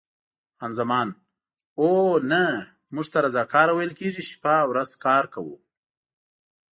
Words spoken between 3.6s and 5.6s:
ویل کېږي، شپه او ورځ کار کوو.